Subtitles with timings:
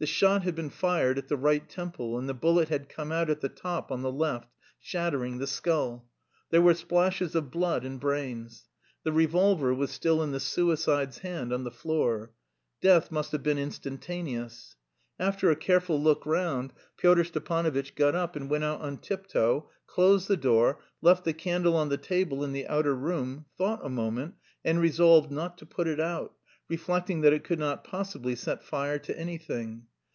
[0.00, 3.30] The shot had been fired at the right temple and the bullet had come out
[3.30, 6.10] at the top on the left, shattering the skull.
[6.50, 8.68] There were splashes of blood and brains.
[9.02, 12.32] The revolver was still in the suicide's hand on the floor.
[12.82, 14.76] Death must have been instantaneous.
[15.18, 20.28] After a careful look round, Pyotr Stepanovitch got up and went out on tiptoe, closed
[20.28, 24.34] the door, left the candle on the table in the outer room, thought a moment,
[24.66, 26.34] and resolved not to put it out,
[26.68, 29.82] reflecting that it could not possibly set fire to anything.